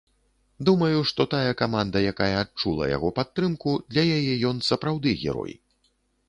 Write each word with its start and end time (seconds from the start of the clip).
Думаю, 0.67 1.01
што 1.09 1.21
тая 1.33 1.51
каманда, 1.59 2.01
якая 2.11 2.29
адчула 2.43 2.87
яго 2.95 3.11
падтрымку, 3.19 3.75
для 3.91 4.03
яе 4.17 4.33
ён 4.51 4.65
сапраўды 4.71 5.15
герой. 5.27 5.53